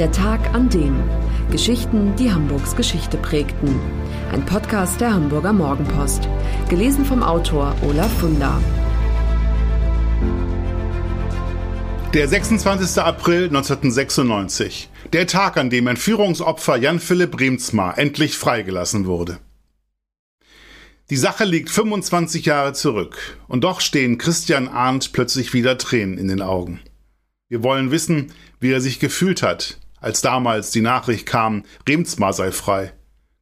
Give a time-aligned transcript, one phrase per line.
[0.00, 1.00] Der Tag an dem.
[1.52, 3.78] Geschichten, die Hamburgs Geschichte prägten.
[4.32, 6.28] Ein Podcast der Hamburger Morgenpost.
[6.68, 8.60] Gelesen vom Autor Olaf Funder.
[12.12, 13.00] Der 26.
[13.00, 14.90] April 1996.
[15.12, 19.38] Der Tag, an dem Entführungsopfer Jan Philipp Remsmar endlich freigelassen wurde.
[21.08, 26.26] Die Sache liegt 25 Jahre zurück und doch stehen Christian Arndt plötzlich wieder Tränen in
[26.26, 26.80] den Augen.
[27.48, 32.52] Wir wollen wissen, wie er sich gefühlt hat, als damals die Nachricht kam, Remsmar sei
[32.52, 32.92] frei.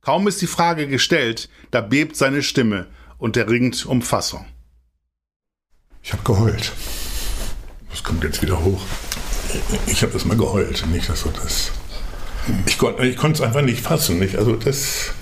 [0.00, 2.86] Kaum ist die Frage gestellt, da bebt seine Stimme
[3.18, 4.46] und er ringt um Fassung.
[6.02, 6.72] Ich habe geheult.
[7.90, 8.82] Das kommt jetzt wieder hoch.
[9.86, 11.70] Ich habe das mal geheult, nicht, dass so das.
[12.66, 14.36] Ich, kon, ich konnte es einfach nicht fassen, nicht?
[14.36, 15.12] Also das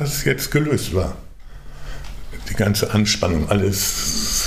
[0.00, 1.18] dass es jetzt gelöst war.
[2.48, 4.39] Die ganze Anspannung, alles.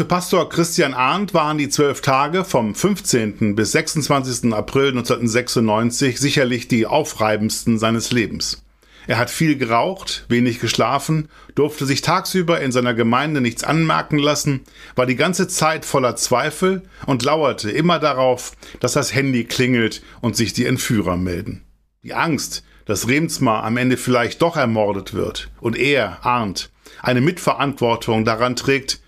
[0.00, 3.54] Für Pastor Christian Arndt waren die zwölf Tage vom 15.
[3.54, 4.50] bis 26.
[4.50, 8.64] April 1996 sicherlich die aufreibendsten seines Lebens.
[9.06, 14.60] Er hat viel geraucht, wenig geschlafen, durfte sich tagsüber in seiner Gemeinde nichts anmerken lassen,
[14.96, 20.34] war die ganze Zeit voller Zweifel und lauerte immer darauf, dass das Handy klingelt und
[20.34, 21.66] sich die Entführer melden.
[22.04, 26.70] Die Angst, dass Remsmar am Ende vielleicht doch ermordet wird und er, Arndt,
[27.02, 29.00] eine Mitverantwortung daran trägt,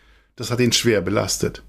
[0.42, 1.62] das hat ihn schwer belastet.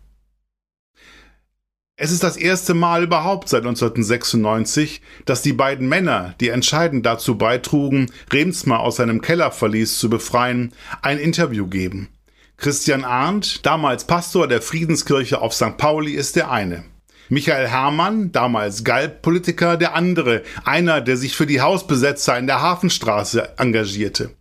[1.96, 7.38] Es ist das erste Mal überhaupt seit 1996, dass die beiden Männer, die entscheidend dazu
[7.38, 12.10] beitrugen, Remsmar aus seinem Kellerverlies zu befreien, ein Interview geben.
[12.58, 15.78] Christian Arndt, damals Pastor der Friedenskirche auf St.
[15.78, 16.84] Pauli, ist der eine.
[17.30, 23.60] Michael Herrmann, damals Galp-Politiker, der andere, einer, der sich für die Hausbesetzer in der Hafenstraße
[23.60, 24.32] engagierte.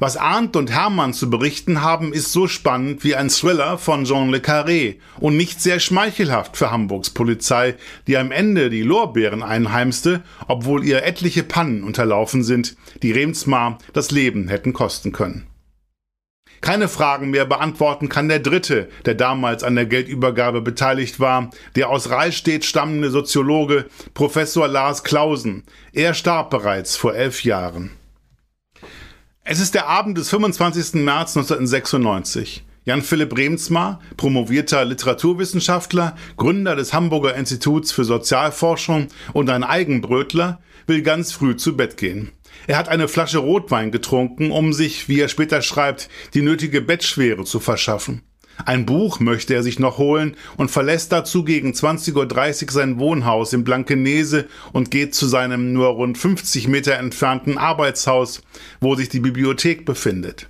[0.00, 4.30] Was Arndt und Hermann zu berichten haben, ist so spannend wie ein Thriller von Jean
[4.30, 7.74] Le Carré und nicht sehr schmeichelhaft für Hamburgs Polizei,
[8.06, 14.12] die am Ende die Lorbeeren einheimste, obwohl ihr etliche Pannen unterlaufen sind, die Remsmar das
[14.12, 15.48] Leben hätten kosten können
[16.60, 21.88] keine Fragen mehr beantworten kann der Dritte, der damals an der Geldübergabe beteiligt war, der
[21.88, 25.62] aus Reichstedt stammende Soziologe Professor Lars Clausen.
[25.92, 27.92] Er starb bereits vor elf Jahren.
[29.50, 31.02] Es ist der Abend des 25.
[31.04, 32.66] März 1996.
[32.84, 41.00] Jan Philipp Remsmar, promovierter Literaturwissenschaftler, Gründer des Hamburger Instituts für Sozialforschung und ein Eigenbrötler, will
[41.00, 42.30] ganz früh zu Bett gehen.
[42.66, 47.44] Er hat eine Flasche Rotwein getrunken, um sich, wie er später schreibt, die nötige Bettschwere
[47.44, 48.20] zu verschaffen.
[48.64, 53.52] Ein Buch möchte er sich noch holen und verlässt dazu gegen 20.30 Uhr sein Wohnhaus
[53.52, 58.42] in Blankenese und geht zu seinem nur rund 50 Meter entfernten Arbeitshaus,
[58.80, 60.48] wo sich die Bibliothek befindet.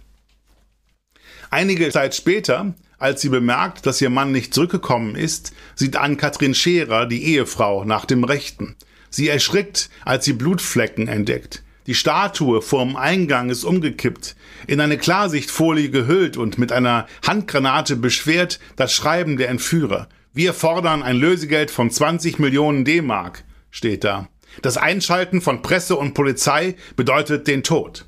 [1.51, 7.07] Einige Zeit später, als sie bemerkt, dass ihr Mann nicht zurückgekommen ist, sieht Ann-Kathrin Scherer,
[7.07, 8.77] die Ehefrau, nach dem Rechten.
[9.11, 11.63] Sie erschrickt, als sie Blutflecken entdeckt.
[11.89, 18.61] Die Statue vorm Eingang ist umgekippt, in eine Klarsichtfolie gehüllt und mit einer Handgranate beschwert
[18.77, 20.11] das Schreiben der Entführer.
[20.35, 24.29] Wir fordern ein Lösegeld von 20 Millionen D-Mark, steht da.
[24.61, 28.05] Das Einschalten von Presse und Polizei bedeutet den Tod.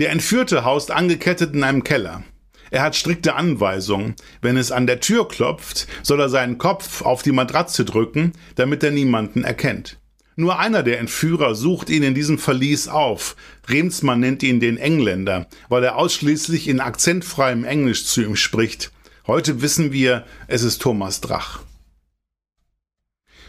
[0.00, 2.24] Der Entführte haust angekettet in einem Keller.
[2.72, 4.16] Er hat strikte Anweisungen.
[4.42, 8.82] Wenn es an der Tür klopft, soll er seinen Kopf auf die Matratze drücken, damit
[8.82, 10.00] er niemanden erkennt.
[10.38, 13.36] Nur einer der Entführer sucht ihn in diesem Verlies auf.
[13.68, 18.92] Remsmann nennt ihn den Engländer, weil er ausschließlich in akzentfreiem Englisch zu ihm spricht.
[19.26, 21.60] Heute wissen wir, es ist Thomas Drach.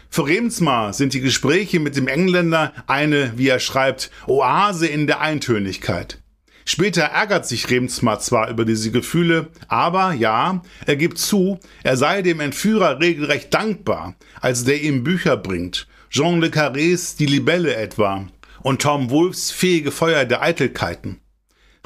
[0.08, 5.20] Für Remsmar sind die Gespräche mit dem Engländer eine, wie er schreibt, Oase in der
[5.20, 6.22] Eintönigkeit.
[6.64, 12.22] Später ärgert sich Remsmar zwar über diese Gefühle, aber ja, er gibt zu, er sei
[12.22, 18.26] dem Entführer regelrecht dankbar, als der ihm Bücher bringt Jean le Carrés Die Libelle etwa
[18.62, 21.20] und Tom Wolfs Fähige Feuer der Eitelkeiten.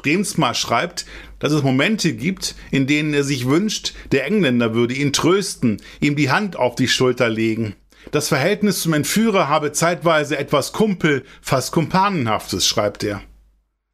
[0.05, 1.05] Remsmar schreibt,
[1.39, 6.15] dass es Momente gibt, in denen er sich wünscht, der Engländer würde ihn trösten, ihm
[6.15, 7.75] die Hand auf die Schulter legen.
[8.11, 13.21] Das Verhältnis zum Entführer habe zeitweise etwas Kumpel, fast Kumpanenhaftes, schreibt er.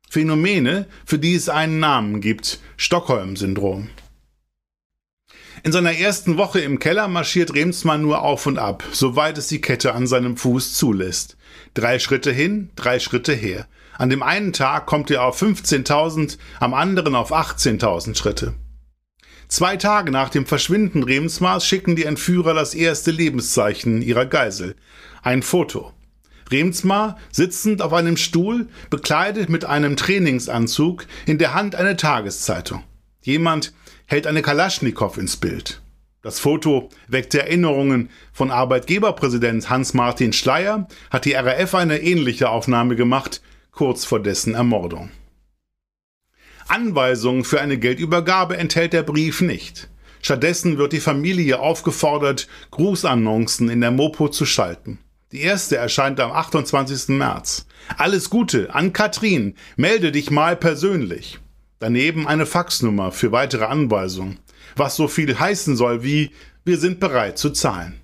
[0.09, 3.89] Phänomene, für die es einen Namen gibt, Stockholm-Syndrom.
[5.63, 9.61] In seiner ersten Woche im Keller marschiert Remsmann nur auf und ab, soweit es die
[9.61, 11.38] Kette an seinem Fuß zulässt.
[11.73, 13.67] Drei Schritte hin, drei Schritte her.
[13.97, 18.53] An dem einen Tag kommt er auf 15.000, am anderen auf 18.000 Schritte.
[19.50, 24.75] Zwei Tage nach dem Verschwinden Remsmars schicken die Entführer das erste Lebenszeichen ihrer Geisel.
[25.23, 25.91] Ein Foto.
[26.51, 32.83] Remsmar sitzend auf einem Stuhl, bekleidet mit einem Trainingsanzug, in der Hand eine Tageszeitung.
[33.21, 33.73] Jemand
[34.09, 35.81] hält eine Kalaschnikow ins Bild.
[36.21, 38.09] Das Foto weckte Erinnerungen.
[38.33, 43.41] Von Arbeitgeberpräsident Hans-Martin Schleier hat die RAF eine ähnliche Aufnahme gemacht,
[43.71, 45.11] kurz vor dessen Ermordung.
[46.67, 49.89] Anweisungen für eine Geldübergabe enthält der Brief nicht.
[50.21, 55.00] Stattdessen wird die Familie aufgefordert, Grußannoncen in der Mopo zu schalten.
[55.31, 57.09] Die erste erscheint am 28.
[57.09, 57.67] März.
[57.97, 59.56] Alles Gute an Katrin.
[59.77, 61.39] Melde dich mal persönlich.
[61.79, 64.39] Daneben eine Faxnummer für weitere Anweisungen,
[64.75, 66.31] was so viel heißen soll wie
[66.65, 67.99] wir sind bereit zu zahlen.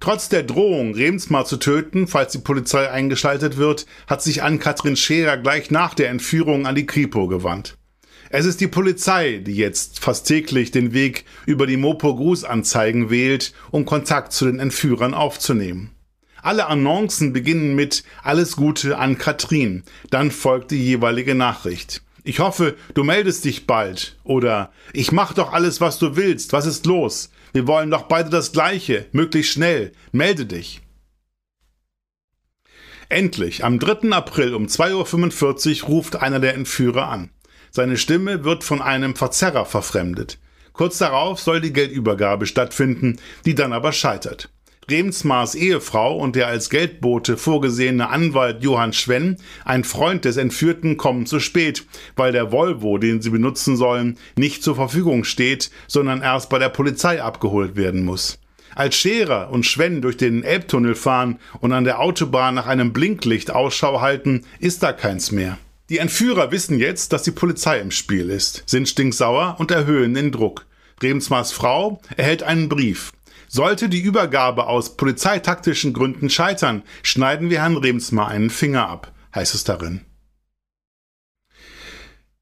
[0.00, 5.38] Trotz der Drohung, Remsmar zu töten, falls die Polizei eingeschaltet wird, hat sich Ann-Kathrin Scherer
[5.38, 7.78] gleich nach der Entführung an die Kripo gewandt.
[8.28, 13.86] Es ist die Polizei, die jetzt fast täglich den Weg über die Mopo-Grußanzeigen wählt, um
[13.86, 15.92] Kontakt zu den Entführern aufzunehmen.
[16.42, 22.02] Alle Annoncen beginnen mit Alles Gute an Katrin, dann folgt die jeweilige Nachricht.
[22.26, 24.16] Ich hoffe, du meldest dich bald.
[24.24, 26.52] Oder ich mach doch alles, was du willst.
[26.52, 27.30] Was ist los?
[27.52, 29.06] Wir wollen doch beide das Gleiche.
[29.12, 29.92] Möglichst schnell.
[30.10, 30.80] Melde dich.
[33.08, 34.10] Endlich, am 3.
[34.10, 37.30] April um 2.45 Uhr ruft einer der Entführer an.
[37.70, 40.40] Seine Stimme wird von einem Verzerrer verfremdet.
[40.72, 44.50] Kurz darauf soll die Geldübergabe stattfinden, die dann aber scheitert.
[44.88, 51.26] Remsmars Ehefrau und der als Geldbote vorgesehene Anwalt Johann Schwenn, ein Freund des Entführten, kommen
[51.26, 51.84] zu spät,
[52.14, 56.68] weil der Volvo, den sie benutzen sollen, nicht zur Verfügung steht, sondern erst bei der
[56.68, 58.38] Polizei abgeholt werden muss.
[58.76, 63.50] Als Scherer und Schwenn durch den Elbtunnel fahren und an der Autobahn nach einem Blinklicht
[63.50, 65.58] Ausschau halten, ist da keins mehr.
[65.88, 70.30] Die Entführer wissen jetzt, dass die Polizei im Spiel ist, sind stinksauer und erhöhen den
[70.30, 70.66] Druck.
[71.02, 73.12] Remsmars Frau erhält einen Brief.
[73.48, 79.54] Sollte die Übergabe aus polizeitaktischen Gründen scheitern, schneiden wir Herrn Remsmar einen Finger ab, heißt
[79.54, 80.02] es darin.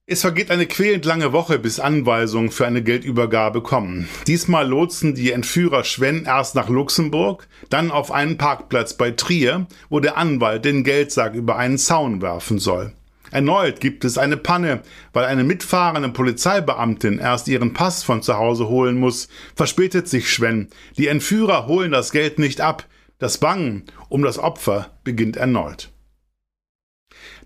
[0.07, 4.07] Es vergeht eine quälend lange Woche, bis Anweisungen für eine Geldübergabe kommen.
[4.27, 10.01] Diesmal lotsen die Entführer Schwenn erst nach Luxemburg, dann auf einen Parkplatz bei Trier, wo
[10.01, 12.93] der Anwalt den Geldsack über einen Zaun werfen soll.
[13.35, 14.83] Erneut gibt es eine Panne,
[15.13, 19.27] weil eine mitfahrende Polizeibeamtin erst ihren Pass von zu Hause holen muss,
[19.57, 20.69] verspätet sich Schwen.
[20.99, 22.87] Die Entführer holen das Geld nicht ab.
[23.19, 25.91] Das Bangen um das Opfer beginnt erneut.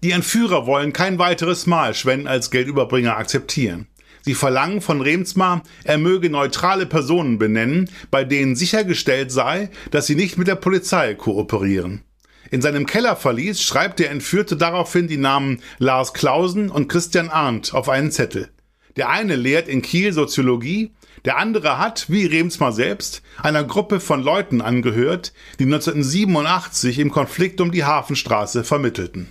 [0.03, 3.87] Die Entführer wollen kein weiteres Mal Schwen als Geldüberbringer akzeptieren.
[4.21, 10.17] Sie verlangen von Remsmar, er möge neutrale Personen benennen, bei denen sichergestellt sei, dass sie
[10.17, 12.03] nicht mit der Polizei kooperieren.
[12.51, 17.89] In seinem Kellerverlies schreibt der Entführte daraufhin die Namen Lars Klausen und Christian Arndt auf
[17.89, 18.49] einen Zettel.
[18.97, 20.93] Der eine lehrt in Kiel Soziologie,
[21.25, 27.61] der andere hat, wie Remsmar selbst, einer Gruppe von Leuten angehört, die 1987 im Konflikt
[27.61, 29.29] um die Hafenstraße vermittelten.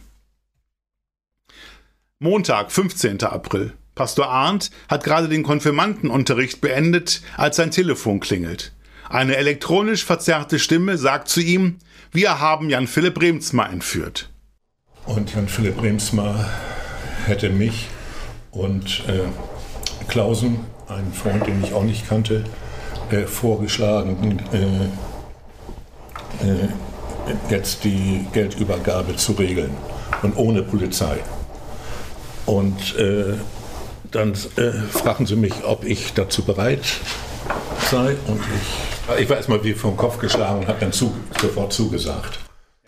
[2.19, 3.23] Montag, 15.
[3.23, 3.73] April.
[3.95, 8.73] Pastor Arndt hat gerade den Konfirmandenunterricht beendet, als sein Telefon klingelt.
[9.09, 11.77] Eine elektronisch verzerrte Stimme sagt zu ihm,
[12.17, 14.27] wir haben Jan Philipp Remsmar entführt.
[15.05, 16.49] Und Jan Philipp Remsmar
[17.27, 17.89] hätte mich
[18.49, 19.19] und äh,
[20.07, 22.43] Klausen, einen Freund, den ich auch nicht kannte,
[23.11, 24.85] äh, vorgeschlagen, äh,
[26.43, 26.69] äh
[27.51, 29.75] jetzt die Geldübergabe zu regeln
[30.23, 31.19] und ohne Polizei.
[32.47, 33.35] Und äh,
[34.09, 36.81] dann äh, fragen sie mich, ob ich dazu bereit
[37.91, 41.73] sei und ich ich war erstmal wie vom Kopf geschlagen und habe dann zu, sofort
[41.73, 42.39] zugesagt.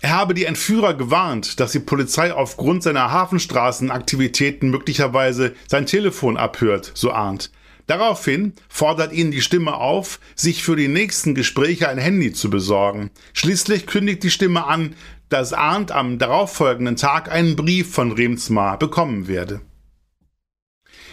[0.02, 6.92] Er habe die Entführer gewarnt, dass die Polizei aufgrund seiner Hafenstraßenaktivitäten möglicherweise sein Telefon abhört,
[6.94, 7.52] so ahnt.
[7.88, 13.10] Daraufhin fordert ihn die Stimme auf, sich für die nächsten Gespräche ein Handy zu besorgen.
[13.34, 14.96] Schließlich kündigt die Stimme an,
[15.30, 19.62] dass Arndt am darauffolgenden Tag einen Brief von Remsmar bekommen werde.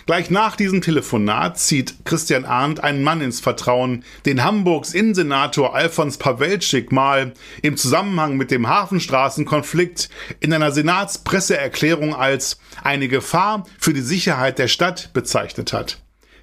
[0.07, 6.17] Gleich nach diesem Telefonat zieht Christian Arndt einen Mann ins Vertrauen, den Hamburgs Innensenator Alfons
[6.17, 10.09] Pawelczyk mal im Zusammenhang mit dem Hafenstraßenkonflikt
[10.39, 16.01] in einer Senatspresseerklärung als eine Gefahr für die Sicherheit der Stadt bezeichnet hat.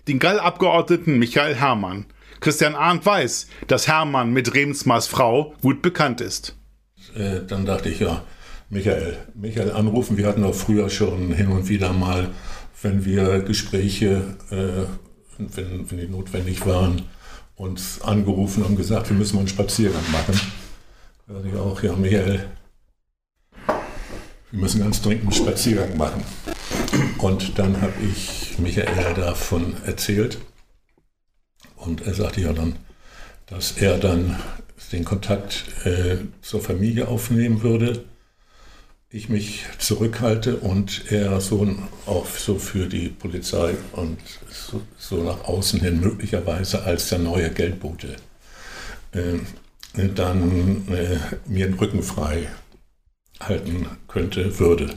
[0.09, 2.05] Den Gall-Abgeordneten Michael Herrmann.
[2.41, 6.57] Christian Arndt weiß, dass Herrmann mit Remsmars Frau gut bekannt ist.
[7.15, 8.25] Äh, dann dachte ich, ja,
[8.69, 10.17] Michael, Michael anrufen.
[10.17, 12.29] Wir hatten auch früher schon hin und wieder mal
[12.83, 14.85] wenn wir Gespräche, äh,
[15.37, 17.03] wenn, wenn die notwendig waren,
[17.55, 20.39] uns angerufen und gesagt, wir müssen mal einen Spaziergang machen.
[21.27, 22.45] Da ich auch, ja, Michael,
[24.51, 26.23] wir müssen ganz dringend einen Spaziergang machen.
[27.17, 30.39] Und dann habe ich Michael davon erzählt.
[31.75, 32.75] Und er sagte ja dann,
[33.47, 34.39] dass er dann
[34.91, 38.03] den Kontakt äh, zur Familie aufnehmen würde
[39.13, 41.75] ich mich zurückhalte und er so
[42.07, 44.17] auch so für die Polizei und
[44.49, 48.15] so, so nach außen hin möglicherweise als der neue Geldbote
[49.11, 49.37] äh,
[50.15, 52.47] dann äh, mir den Rücken frei
[53.39, 54.95] halten könnte, würde.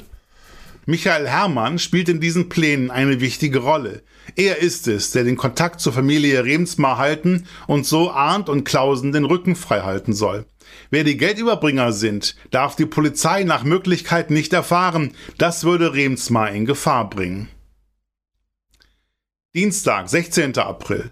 [0.86, 4.02] Michael Herrmann spielt in diesen Plänen eine wichtige Rolle.
[4.34, 9.12] Er ist es, der den Kontakt zur Familie Remsmar halten und so Arndt und Klausen
[9.12, 10.46] den Rücken frei halten soll.
[10.90, 15.12] Wer die Geldüberbringer sind, darf die Polizei nach Möglichkeit nicht erfahren.
[15.38, 17.48] Das würde Remsmar in Gefahr bringen.
[19.54, 20.58] Dienstag, 16.
[20.58, 21.10] April.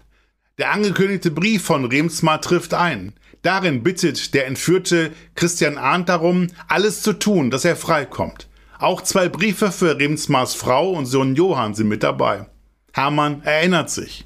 [0.57, 3.13] Der angekündigte Brief von Remsmar trifft ein.
[3.41, 8.47] Darin bittet der Entführte Christian Arndt darum, alles zu tun, dass er freikommt.
[8.79, 12.47] Auch zwei Briefe für Remsmars Frau und Sohn Johann sind mit dabei.
[12.93, 14.25] Hermann erinnert sich.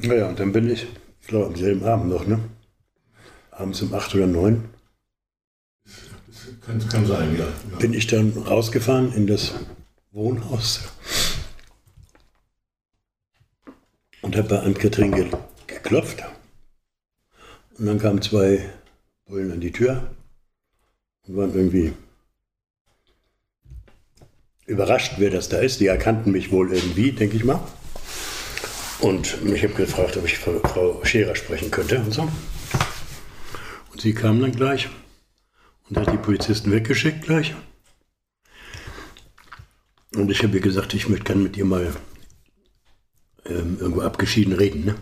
[0.00, 0.86] Naja, und dann bin ich,
[1.20, 2.40] ich glaube am selben Abend noch, ne?
[3.62, 4.64] Abends um acht oder neun.
[6.66, 7.44] Kann, kann sein, ja.
[7.44, 7.78] ja.
[7.78, 9.54] Bin ich dann rausgefahren in das
[10.10, 10.80] Wohnhaus
[14.20, 15.30] und habe bei Ann-Kathrin ge
[15.66, 16.22] geklopft.
[17.78, 18.68] Und dann kamen zwei
[19.26, 20.10] Bullen an die Tür
[21.26, 21.92] und waren irgendwie
[24.66, 25.80] überrascht, wer das da ist.
[25.80, 27.60] Die erkannten mich wohl irgendwie, denke ich mal.
[29.00, 32.28] Und ich habe gefragt, ob ich Frau Scherer sprechen könnte und so.
[33.92, 34.88] Und sie kam dann gleich
[35.88, 37.54] und hat die Polizisten weggeschickt gleich.
[40.14, 41.94] Und ich habe ihr gesagt, ich möchte gerne mit ihr mal
[43.44, 44.84] ähm, irgendwo abgeschieden reden.
[44.84, 44.94] Ne?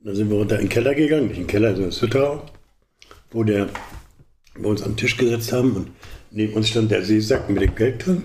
[0.00, 2.46] Dann sind wir runter in den Keller gegangen, nicht in den Keller, sondern ins Hütterau,
[3.30, 3.68] wo der,
[4.54, 5.90] wir uns am Tisch gesetzt haben und
[6.30, 8.24] neben uns stand der Seesack mit dem Geld drin.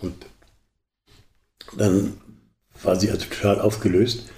[0.00, 0.26] Und
[1.76, 2.14] dann
[2.82, 4.30] war sie also total aufgelöst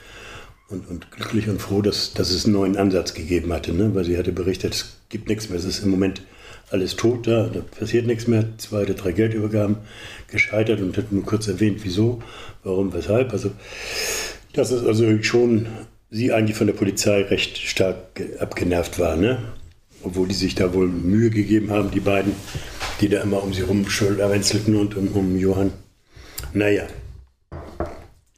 [0.68, 3.94] und, und glücklich und froh, dass, dass es einen neuen Ansatz gegeben hatte, ne?
[3.94, 6.23] weil sie hatte berichtet, es gibt nichts mehr, es ist im Moment
[6.70, 9.76] alles tot da, da passiert nichts mehr, zwei oder drei Geldübergaben
[10.28, 12.23] gescheitert und hat nur kurz erwähnt, wieso,
[12.64, 13.32] warum, weshalb.
[13.32, 13.52] Also
[14.52, 15.66] das ist also schon
[16.11, 19.38] sie eigentlich von der Polizei recht stark abgenervt war, ne?
[20.02, 22.32] obwohl die sich da wohl Mühe gegeben haben, die beiden,
[23.00, 25.73] die da immer um sie rumschulterwänzelten und um, um Johann.
[26.52, 26.87] Naja,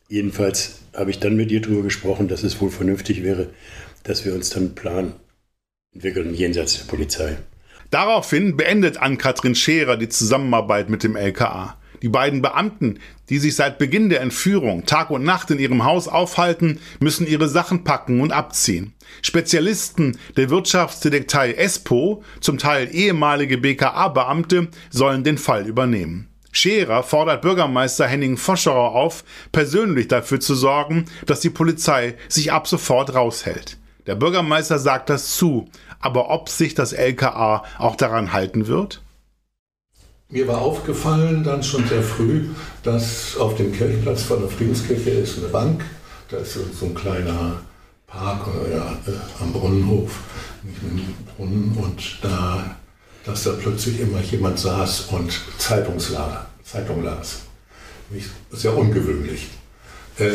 [0.08, 3.50] jedenfalls habe ich dann mit ihr darüber gesprochen, dass es wohl vernünftig wäre,
[4.02, 5.12] dass wir uns dann einen Plan
[5.95, 7.37] entwickeln jenseits der Polizei.
[7.90, 11.78] Daraufhin beendet Ann-Kathrin Scherer die Zusammenarbeit mit dem LKA.
[12.02, 16.07] Die beiden Beamten, die sich seit Beginn der Entführung Tag und Nacht in ihrem Haus
[16.07, 18.93] aufhalten, müssen ihre Sachen packen und abziehen.
[19.23, 26.28] Spezialisten der Wirtschaftsdetektei ESPO, zum Teil ehemalige BKA-Beamte, sollen den Fall übernehmen.
[26.59, 29.23] Scherer fordert Bürgermeister Henning Foscherer auf,
[29.53, 33.79] persönlich dafür zu sorgen, dass die Polizei sich ab sofort raushält.
[34.07, 35.69] Der Bürgermeister sagt das zu,
[36.00, 39.03] aber ob sich das LKA auch daran halten wird?
[40.31, 42.49] Mir war aufgefallen dann schon sehr früh,
[42.83, 45.85] dass auf dem Kirchenplatz von der Friedenskirche ist eine Bank,
[46.29, 47.61] da ist so ein kleiner
[48.09, 50.11] Park ja, äh, am Brunnenhof,
[51.37, 52.77] Brunnen und da
[53.29, 57.41] dass da plötzlich immer jemand saß und Zeitungsla Zeitung las.
[58.53, 59.49] Sehr ungewöhnlich.
[60.19, 60.31] Äh,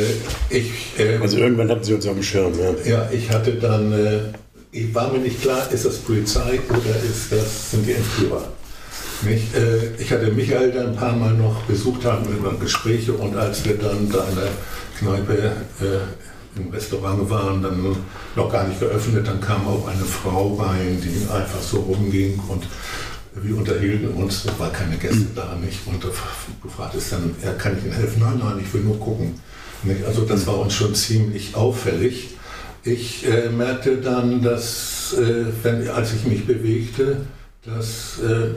[0.49, 2.53] ich, äh, also irgendwann hatten Sie uns auf dem Schirm.
[2.57, 4.19] Ja, ja ich hatte dann, äh,
[4.71, 8.47] ich war mir nicht klar, ist das Polizei oder ist das, sind die Entführer.
[9.23, 9.55] Nicht?
[9.55, 13.63] Äh, ich hatte Michael dann ein paar Mal noch besucht, haben wir Gespräche und als
[13.65, 14.49] wir dann da in der
[14.99, 17.95] Kneipe äh, im Restaurant waren, dann
[18.35, 19.27] noch gar nicht geöffnet.
[19.27, 22.63] Dann kam auch eine Frau rein, die einfach so rumging und
[23.35, 25.79] wir unterhielten uns, da war keine Gäste da nicht.
[25.85, 26.09] Und du
[26.69, 28.21] fragtest dann, ja, kann ich Ihnen helfen?
[28.21, 29.39] Nein, nein, ich will nur gucken.
[30.05, 32.29] Also das war uns schon ziemlich auffällig.
[32.83, 37.25] Ich äh, merkte dann, dass, äh, wenn, als ich mich bewegte,
[37.65, 38.49] dass, äh,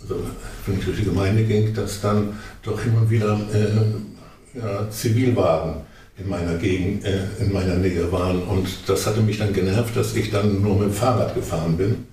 [0.00, 0.20] also,
[0.66, 5.76] wenn ich durch die Gemeinde ging, dass dann doch immer wieder äh, ja, Zivilwagen
[6.18, 8.42] in meiner Gegend, äh, in meiner Nähe waren.
[8.42, 12.06] Und das hatte mich dann genervt, dass ich dann nur mit dem Fahrrad gefahren bin.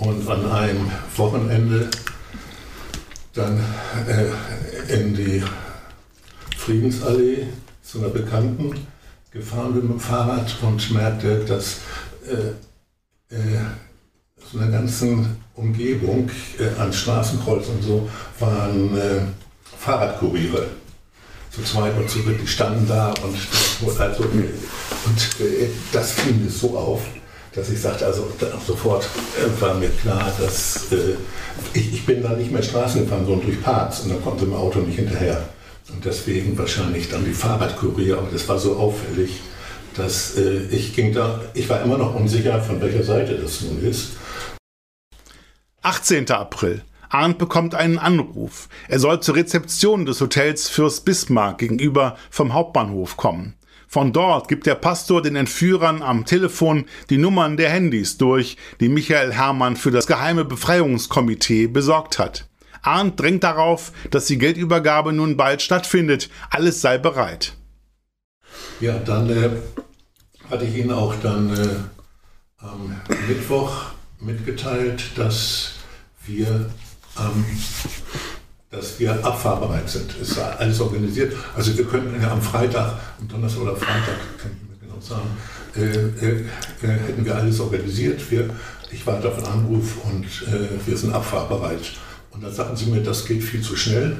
[0.00, 1.90] Und an einem Wochenende
[3.34, 3.62] dann
[4.08, 5.42] äh, in die
[6.56, 7.46] Friedensallee
[7.82, 8.74] zu einer Bekannten
[9.30, 11.80] gefahren bin mit dem Fahrrad und merkte, dass
[12.26, 13.60] äh, äh,
[14.50, 19.20] so einer ganzen Umgebung äh, an Straßenkreuz und so waren äh,
[19.78, 20.68] Fahrradkuriere.
[21.50, 26.50] Zu zweit und zu dritt, die standen da und, also, und äh, das fiel mir
[26.50, 27.02] so auf,
[27.54, 28.28] dass ich sagte, also
[28.66, 31.16] sofort äh, war mir klar, dass äh,
[31.74, 34.58] ich, ich, bin da nicht mehr Straßen gefahren, sondern durch Parks und da konnte mein
[34.58, 35.48] Auto nicht hinterher.
[35.92, 39.40] Und deswegen wahrscheinlich dann die Fahrradkurier, aber das war so auffällig,
[39.96, 40.36] dass
[40.70, 44.10] ich ging da, ich war immer noch unsicher, von welcher Seite das nun ist.
[45.82, 46.30] 18.
[46.30, 46.82] April.
[47.08, 48.68] Arndt bekommt einen Anruf.
[48.86, 53.54] Er soll zur Rezeption des Hotels Fürst Bismarck gegenüber vom Hauptbahnhof kommen.
[53.92, 58.88] Von dort gibt der Pastor den Entführern am Telefon die Nummern der Handys durch, die
[58.88, 62.48] Michael Hermann für das geheime Befreiungskomitee besorgt hat.
[62.82, 66.30] Arndt drängt darauf, dass die Geldübergabe nun bald stattfindet.
[66.50, 67.54] Alles sei bereit.
[68.78, 69.50] Ja, dann äh,
[70.48, 71.68] hatte ich Ihnen auch dann äh,
[72.58, 72.94] am
[73.26, 73.86] Mittwoch
[74.20, 75.72] mitgeteilt, dass
[76.24, 76.70] wir
[77.18, 77.44] ähm,
[78.70, 80.14] dass wir abfahrbereit sind.
[80.20, 81.34] Es ist alles organisiert.
[81.56, 85.28] Also wir könnten ja am Freitag, am Donnerstag oder Freitag, kann ich mehr genau sagen,
[85.76, 86.44] äh, äh,
[86.82, 88.30] äh, hätten wir alles organisiert.
[88.30, 88.48] Wir,
[88.92, 91.92] ich warte auf einen Anruf und äh, wir sind abfahrbereit.
[92.30, 94.16] Und dann sagten sie mir, das geht viel zu schnell.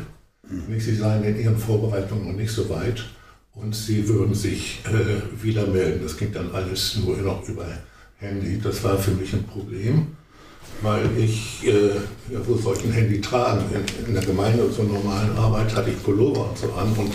[0.49, 0.80] Mhm.
[0.80, 3.04] Sie seien in ihren Vorbereitungen noch nicht so weit
[3.54, 6.00] und sie würden sich äh, wieder melden.
[6.02, 7.66] Das ging dann alles nur noch über
[8.16, 8.61] Handy.
[8.61, 10.16] Das war für mich ein Problem
[10.82, 11.88] weil ich, äh,
[12.32, 13.64] ja, wo soll ich ein Handy tragen?
[13.72, 17.12] In, in der Gemeinde und so normalen Arbeit hatte ich Pullover und so an und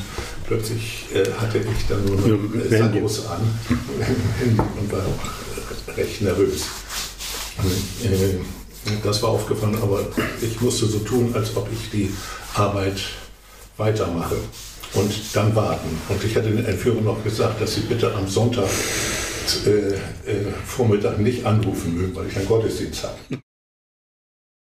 [0.48, 3.42] plötzlich äh, hatte ich dann nur noch äh, Sackos an
[4.80, 6.66] und war auch recht nervös.
[8.04, 8.38] Äh,
[9.04, 10.02] das war aufgefallen, aber
[10.42, 12.12] ich musste so tun, als ob ich die
[12.54, 13.02] Arbeit
[13.78, 14.36] weitermache
[14.94, 15.90] und dann warten.
[16.10, 18.70] Und ich hatte den Entführer noch gesagt, dass sie bitte am Sonntag
[19.66, 19.98] äh, äh,
[20.66, 23.42] Vormittag nicht anrufen mögen, weil ich einen Gottesdienst habe.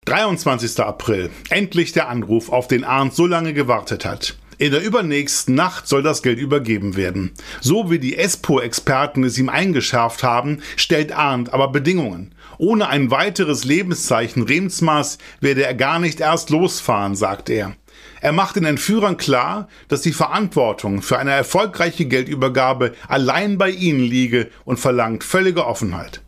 [0.08, 0.80] 23.
[0.80, 1.30] April.
[1.50, 4.38] Endlich der Anruf, auf den Arndt so lange gewartet hat.
[4.58, 7.34] In der übernächsten Nacht soll das Geld übergeben werden.
[7.60, 12.34] So wie die ESPO-Experten es ihm eingeschärft haben, stellt Arndt aber Bedingungen.
[12.58, 17.76] Ohne ein weiteres Lebenszeichen Remsmaß werde er gar nicht erst losfahren, sagt er.
[18.22, 24.00] Er macht den Entführern klar, dass die Verantwortung für eine erfolgreiche Geldübergabe allein bei ihnen
[24.00, 26.22] liege und verlangt völlige Offenheit.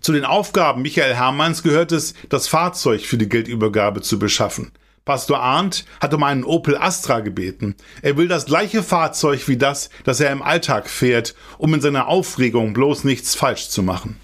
[0.00, 4.72] Zu den Aufgaben Michael Hermanns gehört es, das Fahrzeug für die Geldübergabe zu beschaffen.
[5.04, 7.76] Pastor Arndt hat um einen Opel Astra gebeten.
[8.02, 12.08] Er will das gleiche Fahrzeug wie das, das er im Alltag fährt, um in seiner
[12.08, 14.20] Aufregung bloß nichts falsch zu machen.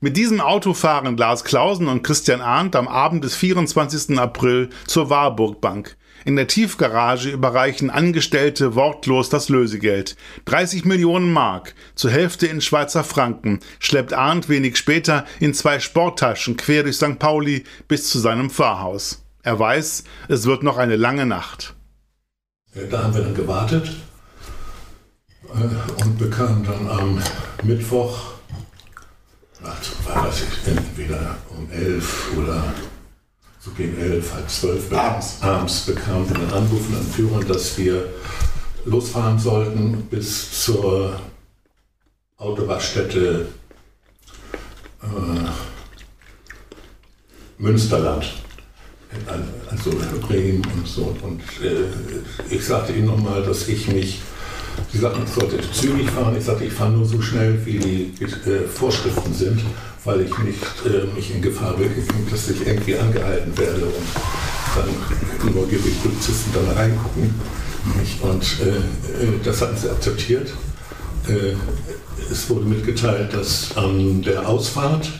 [0.00, 4.18] Mit diesem Auto fahren Lars Klausen und Christian Arndt am Abend des 24.
[4.18, 5.98] April zur Warburg Bank.
[6.24, 10.16] In der Tiefgarage überreichen Angestellte wortlos das Lösegeld.
[10.44, 16.56] 30 Millionen Mark, zur Hälfte in Schweizer Franken, schleppt Arndt wenig später in zwei Sporttaschen
[16.56, 17.18] quer durch St.
[17.18, 19.24] Pauli bis zu seinem Pfarrhaus.
[19.42, 21.74] Er weiß, es wird noch eine lange Nacht.
[22.90, 23.90] Da haben wir dann gewartet
[25.54, 27.22] äh, und bekamen dann am
[27.62, 28.34] Mittwoch,
[29.60, 32.72] war das entweder um elf oder
[33.60, 37.76] so gegen elf, halb zwölf abends, abends bekamen wir einen Anruf von einem Führer, dass
[37.76, 38.08] wir
[38.86, 41.20] losfahren sollten bis zur
[42.38, 43.48] Autowaschstätte
[45.02, 45.50] äh,
[47.58, 48.32] Münsterland.
[49.68, 51.14] Also Bremen und so.
[51.22, 51.84] Und äh,
[52.48, 54.20] ich sagte ihnen nochmal, dass ich mich,
[54.92, 56.36] sie sagten, ich sollte zügig fahren.
[56.36, 59.60] Ich sagte, ich fahre nur so schnell, wie die äh, Vorschriften sind
[60.04, 63.94] weil ich nicht äh, mich in Gefahr begebe, dass ich irgendwie angehalten werde und
[64.76, 67.34] dann nur die Polizisten dann reingucken.
[68.22, 70.52] Und äh, äh, das hatten sie akzeptiert.
[71.28, 71.54] Äh,
[72.30, 75.10] es wurde mitgeteilt, dass an der Ausfahrt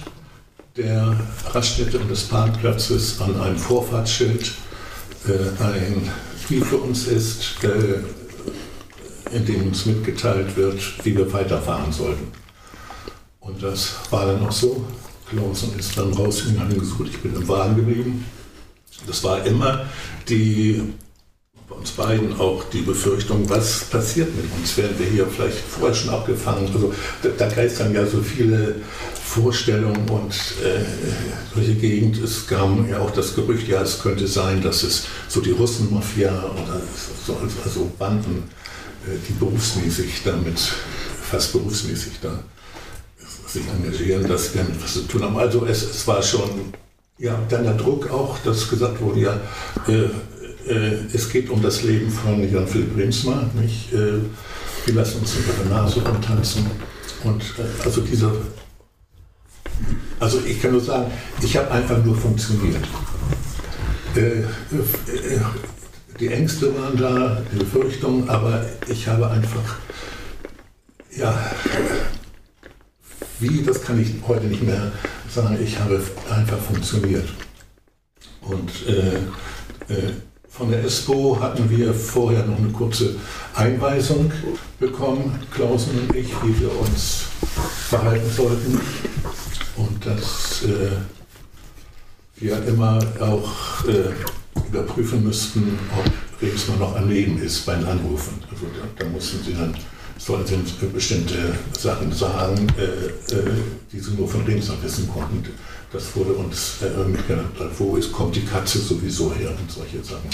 [0.76, 1.18] der
[1.52, 4.52] Raststätte und des Parkplatzes an einem Vorfahrtsschild
[5.26, 6.08] äh, ein
[6.46, 7.60] Brief für uns ist,
[9.32, 12.28] in dem uns mitgeteilt wird, wie wir weiterfahren sollten.
[13.40, 14.84] Und das war dann auch so.
[15.28, 18.24] Klausen ist dann rausgegangen, gesucht, ich bin im Wagen geblieben.
[19.06, 19.86] Das war immer
[20.28, 20.82] die,
[21.68, 24.76] bei uns beiden auch die Befürchtung, was passiert mit uns?
[24.76, 26.68] Werden wir hier vielleicht vorher schon abgefangen?
[26.74, 28.76] Also da, da geistern ja so viele
[29.14, 30.84] Vorstellungen und äh,
[31.54, 32.18] solche Gegend.
[32.18, 36.30] Es kam ja auch das Gerücht, ja, es könnte sein, dass es so die Russenmafia
[36.30, 36.80] oder
[37.24, 38.59] so, also Banden, äh,
[39.06, 42.42] die berufsmäßig damit, fast berufsmäßig da
[43.46, 45.36] sich engagieren, dass wir damit was zu tun haben.
[45.36, 46.72] Also es, es war schon
[47.20, 49.40] ja, dann der Druck auch, dass gesagt wurde, ja,
[49.86, 50.08] äh,
[50.70, 53.92] äh, es geht um das Leben von Jan Philipp Remsmar, nicht?
[53.92, 54.20] Äh,
[54.86, 56.64] wir lassen uns über der Nase rumtanzen.
[57.24, 58.32] Und äh, also dieser,
[60.18, 61.10] also ich kann nur sagen,
[61.42, 62.82] ich habe einfach nur funktioniert.
[66.20, 69.78] Die Ängste waren da, die Befürchtungen, aber ich habe einfach,
[71.16, 71.34] ja,
[73.38, 74.92] wie, das kann ich heute nicht mehr
[75.30, 75.56] sagen.
[75.64, 75.98] Ich habe
[76.30, 77.26] einfach funktioniert.
[78.42, 80.12] Und äh, äh,
[80.50, 83.16] von der ESPO hatten wir vorher noch eine kurze
[83.54, 84.30] Einweisung
[84.78, 87.24] bekommen, Klausen und ich, wie wir uns
[87.88, 88.78] verhalten sollten.
[89.76, 90.90] und dass äh,
[92.36, 94.12] wir immer auch äh,
[94.70, 98.34] überprüfen müssten, ob Remsmar noch am Leben ist bei den Anrufen.
[98.50, 99.74] Also da, da mussten sie dann
[100.18, 103.52] sollten sie bestimmte Sachen sagen, äh, äh,
[103.90, 105.44] die sie nur von Remsmar wissen konnten.
[105.92, 107.48] Das wurde uns äh, mitgenannt.
[107.78, 110.30] Wo ist, kommt die Katze sowieso her und solche Sachen.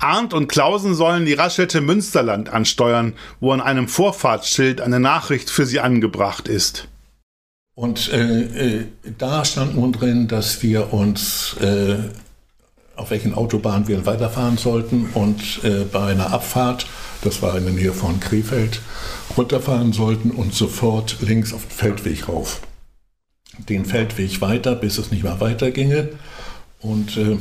[0.00, 5.66] Arndt und Klausen sollen die Raschette Münsterland ansteuern, wo an einem Vorfahrtsschild eine Nachricht für
[5.66, 6.88] sie angebracht ist.
[7.74, 8.84] Und äh, äh,
[9.18, 11.96] da stand nun drin, dass wir uns äh,
[12.98, 16.86] auf welchen Autobahnen wir weiterfahren sollten und äh, bei einer Abfahrt,
[17.22, 18.80] das war in der Nähe von Krefeld,
[19.36, 22.60] runterfahren sollten und sofort links auf den Feldweg rauf.
[23.68, 26.10] Den Feldweg weiter, bis es nicht mehr weiterginge.
[26.80, 27.38] Und äh,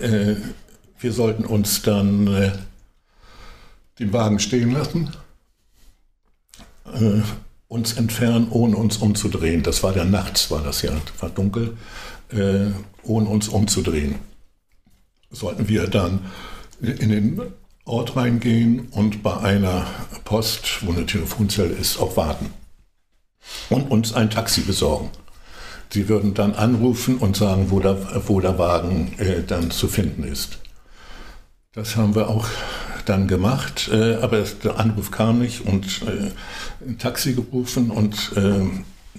[0.00, 0.36] äh,
[0.98, 2.52] wir sollten uns dann äh,
[3.98, 5.10] den Wagen stehen lassen,
[6.92, 7.20] äh,
[7.68, 9.64] uns entfernen, ohne uns umzudrehen.
[9.64, 11.76] Das war der nachts, war das ja, war dunkel,
[12.30, 12.70] äh,
[13.02, 14.16] ohne uns umzudrehen.
[15.30, 16.20] Sollten wir dann
[16.80, 17.42] in den
[17.84, 19.86] Ort reingehen und bei einer
[20.24, 22.50] Post, wo eine Telefonzelle ist, auch warten.
[23.70, 25.10] Und uns ein Taxi besorgen.
[25.90, 30.24] Sie würden dann anrufen und sagen, wo der, wo der Wagen äh, dann zu finden
[30.24, 30.58] ist.
[31.72, 32.48] Das haben wir auch
[33.04, 36.30] dann gemacht, äh, aber der Anruf kam nicht und äh,
[36.86, 38.62] ein Taxi gerufen und äh,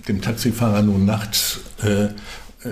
[0.07, 2.09] dem Taxifahrer nun nachts äh,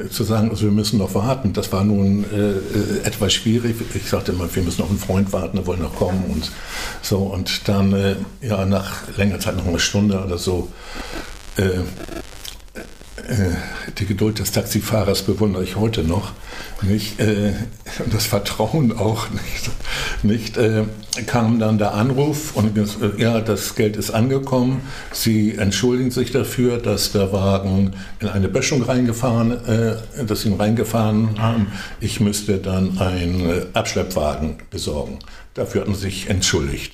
[0.09, 3.75] zu sagen, also wir müssen noch warten, das war nun äh, etwas schwierig.
[3.93, 6.51] Ich sagte immer, wir müssen auf einen Freund warten, er wollte noch kommen und
[7.01, 7.17] so.
[7.19, 10.69] Und dann, ja, nach längerer Zeit, noch eine Stunde oder so,
[11.57, 11.79] äh,
[13.97, 16.33] die Geduld des Taxifahrers bewundere ich heute noch.
[16.81, 17.53] Nicht, äh,
[18.11, 19.71] das Vertrauen auch nicht.
[20.23, 20.83] nicht äh,
[21.25, 24.81] kam dann der Anruf und äh, ja, das Geld ist angekommen.
[25.11, 30.55] Sie entschuldigen sich dafür, dass der Wagen in eine Böschung reingefahren, äh, dass sie ihn
[30.55, 31.67] reingefahren haben.
[32.01, 35.19] Ich müsste dann einen äh, Abschleppwagen besorgen.
[35.53, 36.93] Dafür hatten sie sich entschuldigt.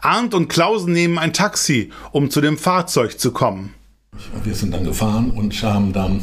[0.00, 3.72] Arndt und Klausen nehmen ein Taxi, um zu dem Fahrzeug zu kommen.
[4.42, 6.20] Wir sind dann gefahren und haben dann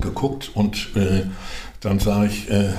[0.00, 1.22] geguckt und äh,
[1.80, 2.70] dann sah ich äh,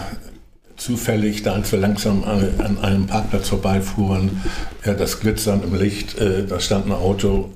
[0.75, 4.41] zufällig, da als wir langsam an, an einem Parkplatz vorbeifuhren,
[4.85, 7.51] ja, das Glitzern im Licht, äh, da stand ein Auto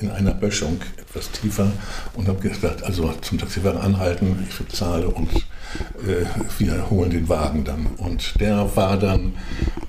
[0.00, 1.72] in einer Böschung etwas tiefer
[2.14, 6.24] und habe gedacht, also zum Taxifahrer anhalten, ich bezahle und äh,
[6.58, 7.86] wir holen den Wagen dann.
[7.96, 9.34] Und der war dann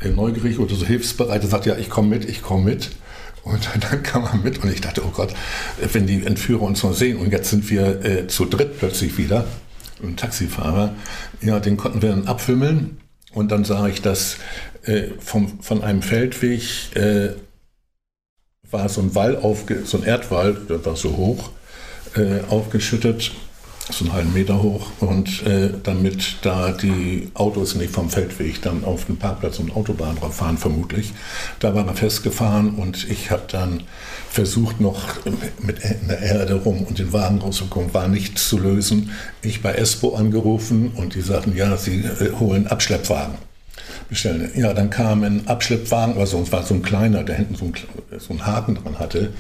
[0.01, 2.89] äh, neugierig oder so hilfsbereit, er sagte, ja, ich komme mit, ich komme mit.
[3.49, 5.33] Und dann kam er mit und ich dachte, oh Gott,
[5.93, 9.45] wenn die Entführer uns noch sehen und jetzt sind wir äh, zu dritt plötzlich wieder,
[10.01, 10.93] ein Taxifahrer,
[11.41, 12.97] ja, den konnten wir dann abfimmeln
[13.33, 14.37] und dann sah ich, dass
[14.83, 17.29] äh, vom, von einem Feldweg äh,
[18.71, 21.49] war so ein Wall, aufge, so ein Erdwall, der war so hoch,
[22.15, 23.31] äh, aufgeschüttet
[23.91, 28.83] so einen halben Meter hoch und äh, damit da die Autos nicht vom Feldweg dann
[28.83, 31.13] auf den Parkplatz und Autobahn drauf fahren, vermutlich.
[31.59, 33.83] Da war er festgefahren und ich habe dann
[34.29, 35.25] versucht noch
[35.61, 39.11] mit in der Erde rum und den Wagen rauszukommen, war nichts zu lösen.
[39.41, 43.48] Ich bei Espo angerufen und die sagten, ja, sie äh, holen Abschleppwagen
[44.09, 44.51] bestellen.
[44.55, 47.73] Ja, dann kam ein Abschleppwagen, also es war so ein kleiner, der hinten so, ein,
[48.19, 49.33] so einen Haken dran hatte.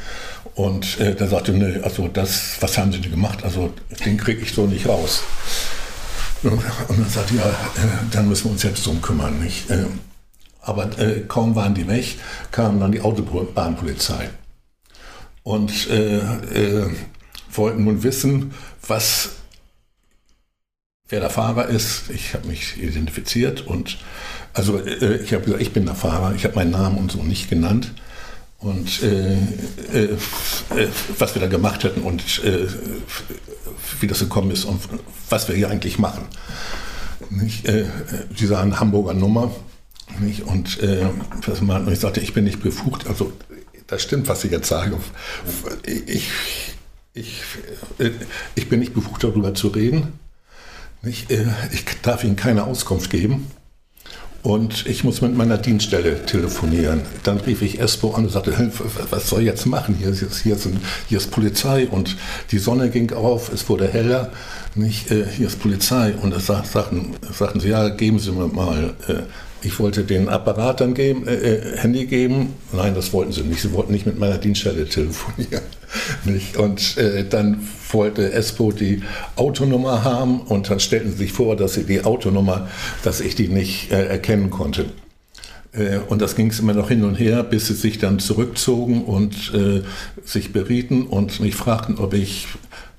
[0.55, 3.43] Und äh, der sagte, ne, also das, was haben Sie denn gemacht?
[3.43, 3.73] Also
[4.05, 5.23] den kriege ich so nicht raus.
[6.43, 6.61] Und
[6.99, 9.39] dann sagte ja, äh, dann müssen wir uns jetzt drum kümmern.
[9.39, 9.69] Nicht?
[9.69, 9.85] Äh,
[10.61, 12.17] aber äh, kaum waren die weg,
[12.51, 14.29] kam dann die Autobahnpolizei.
[15.43, 16.89] Und äh, äh,
[17.51, 18.53] wollten nun wissen,
[18.87, 19.31] was
[21.09, 22.09] wer der Fahrer ist.
[22.09, 23.97] Ich habe mich identifiziert und
[24.53, 26.33] also äh, ich habe gesagt, ich bin der Fahrer.
[26.35, 27.91] Ich habe meinen Namen und so nicht genannt.
[28.59, 29.35] Und äh,
[29.93, 30.17] äh,
[31.17, 32.67] was wir da gemacht hätten und äh,
[34.01, 34.81] wie das gekommen ist und
[35.29, 36.25] was wir hier eigentlich machen.
[37.29, 37.65] Nicht?
[37.65, 37.85] Äh,
[38.37, 39.55] die sagen Hamburger Nummer.
[40.19, 40.41] Nicht?
[40.41, 41.07] Und, äh,
[41.89, 43.07] ich sagte, ich bin nicht befugt.
[43.07, 43.31] Also
[43.87, 44.97] das stimmt, was ich jetzt sage.
[45.85, 46.29] Ich,
[47.13, 47.41] ich,
[48.55, 50.19] ich bin nicht befugt, darüber zu reden.
[51.03, 53.47] Ich, ich darf Ihnen keine Auskunft geben.
[54.41, 57.01] Und ich muss mit meiner Dienststelle telefonieren.
[57.23, 58.71] Dann rief ich Espo an und sagte,
[59.09, 59.95] was soll ich jetzt machen?
[59.95, 60.67] Hier ist, hier, ist,
[61.09, 62.15] hier ist Polizei und
[62.51, 64.31] die Sonne ging auf, es wurde heller.
[64.75, 66.13] Nicht, äh, hier ist Polizei.
[66.21, 69.23] Und da sagten, sagten sie, ja, geben Sie mir mal äh,
[69.61, 72.53] ich wollte den Apparat dann geben, äh, äh, Handy geben.
[72.71, 73.61] Nein, das wollten sie nicht.
[73.61, 75.63] Sie wollten nicht mit meiner Dienststelle telefonieren.
[76.25, 76.57] nicht?
[76.57, 79.03] Und äh, dann wollte Espo die
[79.35, 82.69] Autonummer haben und dann stellten sie sich vor, dass sie die Autonummer,
[83.03, 84.85] dass ich die nicht äh, erkennen konnte.
[85.71, 89.03] Äh, und das ging es immer noch hin und her, bis sie sich dann zurückzogen
[89.03, 89.83] und äh,
[90.23, 92.47] sich berieten und mich fragten, ob ich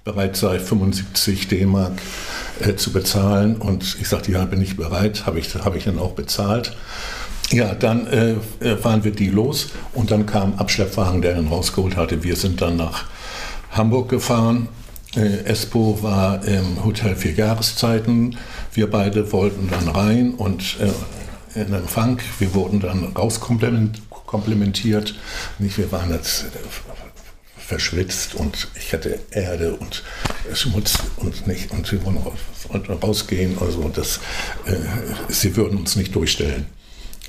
[0.05, 1.93] bereit sei, 75 D-Mark
[2.61, 3.57] äh, zu bezahlen.
[3.57, 6.77] Und ich sagte, ja, bin ich bereit, habe ich, hab ich dann auch bezahlt.
[7.51, 11.97] Ja, dann äh, äh, waren wir die los und dann kam Abschleppwagen, der ihn rausgeholt
[11.97, 12.23] hatte.
[12.23, 13.07] Wir sind dann nach
[13.73, 14.69] Hamburg gefahren.
[15.17, 18.37] Äh, Espo war im Hotel Vier Jahreszeiten.
[18.73, 20.93] Wir beide wollten dann rein und äh,
[21.61, 22.21] in Empfang.
[22.39, 25.17] Wir wurden dann rauskomplementiert.
[25.59, 26.49] Nicht, wir waren jetzt äh,
[27.71, 30.03] verschwitzt und ich hatte Erde und
[30.55, 32.19] Schmutz und nicht und sie wollen
[33.01, 33.57] rausgehen.
[33.61, 34.19] Also das,
[34.67, 34.75] äh,
[35.29, 36.67] sie würden uns nicht durchstellen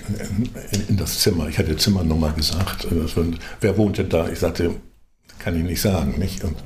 [0.08, 0.50] in,
[0.90, 1.48] in, das Zimmer.
[1.48, 2.88] Ich hatte Zimmernummer gesagt.
[2.92, 3.24] Also,
[3.60, 4.30] wer wohnte da?
[4.30, 4.74] Ich sagte,
[5.38, 6.18] kann ich nicht sagen.
[6.18, 6.44] Nicht?
[6.44, 6.58] Und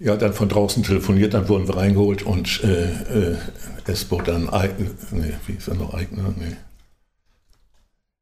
[0.00, 3.36] ja, dann von draußen telefoniert, dann wurden wir reingeholt und äh, äh,
[3.86, 6.34] Espo dann, Eigner, nee, wie ist er noch, Eigner?
[6.34, 6.56] Nee.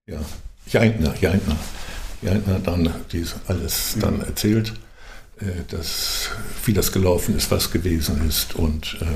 [0.07, 0.21] Ja,
[0.67, 1.57] Jeintner, Jeintner.
[2.25, 4.73] Jeintner dann dies alles dann erzählt,
[5.41, 6.31] äh, dass,
[6.65, 9.07] wie das gelaufen ist, was gewesen ist und äh,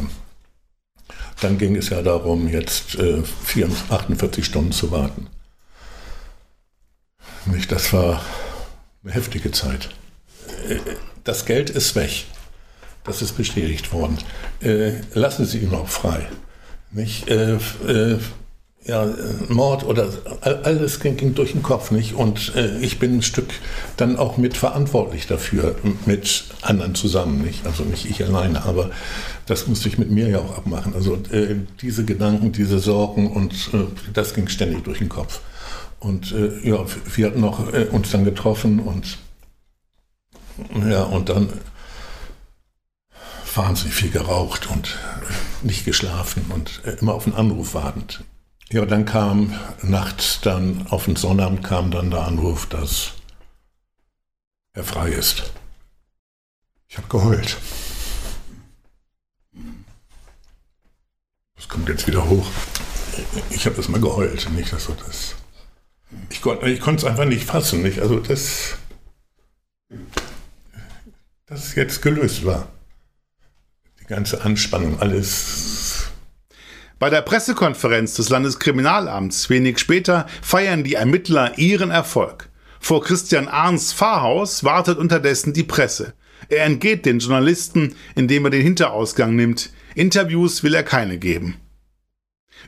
[1.40, 5.28] dann ging es ja darum, jetzt äh, 44, 48 Stunden zu warten.
[7.46, 8.22] Nicht, das war
[9.02, 9.88] eine heftige Zeit.
[10.68, 10.76] Äh,
[11.24, 12.26] das Geld ist weg.
[13.04, 14.18] Das ist bestätigt worden.
[14.60, 16.26] Äh, lassen Sie ihn auch frei.
[16.90, 17.28] Nicht?
[18.84, 19.06] Äh, äh, ja,
[19.48, 20.08] Mord oder
[20.40, 22.14] alles ging, ging, durch den Kopf nicht.
[22.14, 23.50] Und äh, ich bin ein Stück
[23.96, 27.66] dann auch mitverantwortlich dafür, mit anderen zusammen, nicht?
[27.66, 28.90] Also nicht ich alleine, aber
[29.46, 30.94] das musste ich mit mir ja auch abmachen.
[30.94, 35.40] Also äh, diese Gedanken, diese Sorgen und äh, das ging ständig durch den Kopf.
[36.00, 39.18] Und äh, ja, wir hatten noch äh, uns dann getroffen und
[40.88, 41.48] ja, und dann
[43.54, 44.98] wahnsinnig viel geraucht und
[45.62, 48.22] nicht geschlafen und immer auf einen Anruf wartend.
[48.70, 53.12] Ja, dann kam nachts dann auf den Sonnabend kam dann der Anruf, dass
[54.74, 55.50] er frei ist.
[56.86, 57.56] Ich habe geheult.
[61.56, 62.46] Das kommt jetzt wieder hoch.
[63.48, 65.34] Ich habe das mal geheult, nicht, dass so das.
[66.28, 68.00] Ich, konnte ich es einfach nicht fassen, nicht?
[68.00, 68.76] Also das,
[71.46, 72.68] dass es jetzt gelöst war.
[74.00, 75.77] Die ganze Anspannung, alles.
[76.98, 82.48] Bei der Pressekonferenz des Landeskriminalamts wenig später feiern die Ermittler ihren Erfolg.
[82.80, 86.14] Vor Christian Arns Pfarrhaus wartet unterdessen die Presse.
[86.48, 89.70] Er entgeht den Journalisten, indem er den Hinterausgang nimmt.
[89.94, 91.56] Interviews will er keine geben.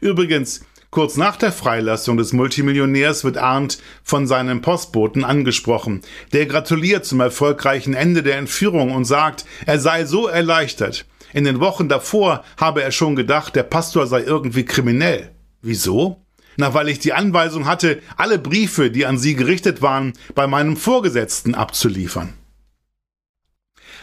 [0.00, 6.02] Übrigens, kurz nach der Freilassung des Multimillionärs wird Arndt von seinem Postboten angesprochen.
[6.32, 11.04] Der gratuliert zum erfolgreichen Ende der Entführung und sagt, er sei so erleichtert.
[11.32, 15.30] In den Wochen davor habe er schon gedacht, der Pastor sei irgendwie kriminell.
[15.62, 16.24] Wieso?
[16.56, 20.76] Na, weil ich die Anweisung hatte, alle Briefe, die an sie gerichtet waren, bei meinem
[20.76, 22.34] Vorgesetzten abzuliefern.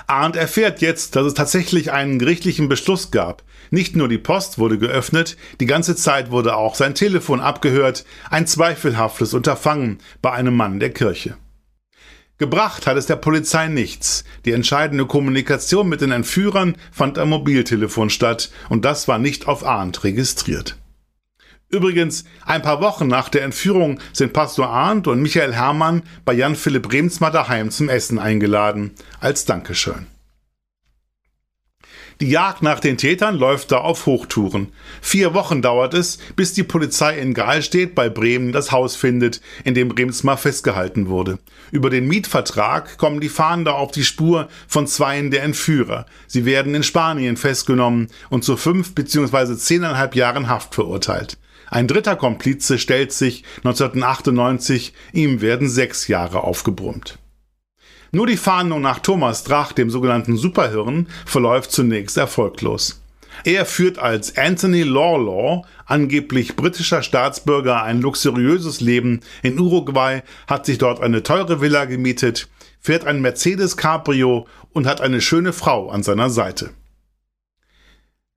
[0.07, 3.43] Arndt erfährt jetzt, dass es tatsächlich einen gerichtlichen Beschluss gab.
[3.71, 8.47] Nicht nur die Post wurde geöffnet, die ganze Zeit wurde auch sein Telefon abgehört, ein
[8.47, 11.35] zweifelhaftes Unterfangen bei einem Mann der Kirche.
[12.37, 14.23] Gebracht hat es der Polizei nichts.
[14.45, 19.65] Die entscheidende Kommunikation mit den Entführern fand am Mobiltelefon statt und das war nicht auf
[19.65, 20.77] Arndt registriert.
[21.69, 26.55] Übrigens, ein paar Wochen nach der Entführung sind Pastor Arndt und Michael Herrmann bei Jan
[26.55, 30.07] Philipp Remsmar daheim zum Essen eingeladen, als Dankeschön.
[32.19, 34.69] Die Jagd nach den Tätern läuft da auf Hochtouren.
[35.01, 39.75] Vier Wochen dauert es, bis die Polizei in Gahlstedt bei Bremen das Haus findet, in
[39.75, 41.37] dem Bremsmar festgehalten wurde.
[41.71, 46.07] Über den Mietvertrag kommen die Fahnder auf die Spur von zweien der Entführer.
[46.25, 49.55] Sie werden in Spanien festgenommen und zu fünf bzw.
[49.55, 51.37] zehneinhalb Jahren Haft verurteilt.
[51.69, 57.19] Ein dritter Komplize stellt sich 1998, ihm werden sechs Jahre aufgebrummt.
[58.11, 63.01] Nur die Fahndung nach Thomas Drach, dem sogenannten Superhirn, verläuft zunächst erfolglos.
[63.43, 70.77] Er führt als Anthony Lawlaw, angeblich britischer Staatsbürger, ein luxuriöses Leben in Uruguay, hat sich
[70.77, 76.03] dort eine teure Villa gemietet, fährt ein Mercedes Cabrio und hat eine schöne Frau an
[76.03, 76.71] seiner Seite.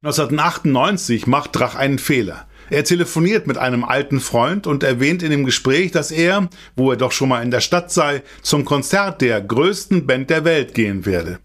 [0.03, 2.47] 1998 macht Drach einen Fehler.
[2.71, 6.97] Er telefoniert mit einem alten Freund und erwähnt in dem Gespräch, dass er, wo er
[6.97, 11.05] doch schon mal in der Stadt sei, zum Konzert der größten Band der Welt gehen
[11.05, 11.41] werde.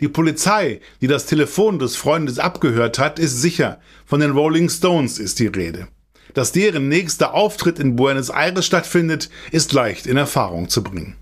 [0.00, 3.80] Die Polizei, die das Telefon des Freundes abgehört hat, ist sicher.
[4.04, 5.88] Von den Rolling Stones ist die Rede.
[6.34, 11.16] Dass deren nächster Auftritt in Buenos Aires stattfindet, ist leicht in Erfahrung zu bringen.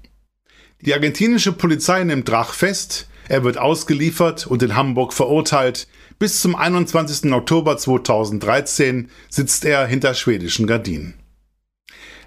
[0.83, 6.57] Die argentinische Polizei nimmt Drach fest, er wird ausgeliefert und in Hamburg verurteilt, bis zum
[6.57, 7.33] 21.
[7.33, 11.15] Oktober 2013 sitzt er hinter schwedischen Gardinen.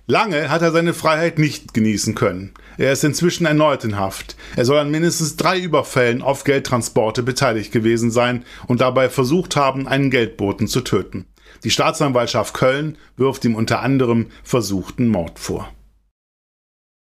[0.06, 2.54] Lange hat er seine Freiheit nicht genießen können.
[2.80, 4.36] Er ist inzwischen erneut in Haft.
[4.56, 9.88] Er soll an mindestens drei Überfällen auf Geldtransporte beteiligt gewesen sein und dabei versucht haben,
[9.88, 11.28] einen Geldboten zu töten.
[11.63, 15.71] Die Staatsanwaltschaft Köln wirft ihm unter anderem versuchten Mord vor.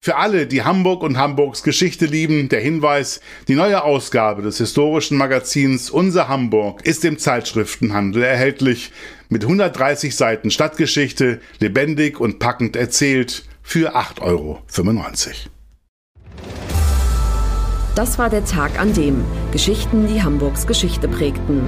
[0.05, 5.17] Für alle, die Hamburg und Hamburgs Geschichte lieben, der Hinweis, die neue Ausgabe des historischen
[5.17, 8.91] Magazins Unser Hamburg ist im Zeitschriftenhandel erhältlich
[9.29, 14.61] mit 130 Seiten Stadtgeschichte, lebendig und packend erzählt für 8,95 Euro.
[17.95, 21.67] Das war der Tag an dem Geschichten, die Hamburgs Geschichte prägten.